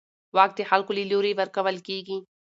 [0.35, 2.17] واک د خلکو له لوري ورکول کېږي